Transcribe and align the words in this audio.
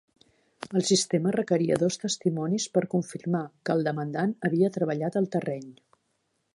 El 0.79 0.85
sistema 0.91 1.33
requeria 1.35 1.77
dos 1.83 1.99
testimonis 2.05 2.67
per 2.79 2.83
confirmar 2.95 3.45
que 3.69 3.77
el 3.77 3.87
demandant 3.89 4.35
havia 4.51 4.75
treballat 4.81 5.23
el 5.23 5.33
terreny. 5.39 5.71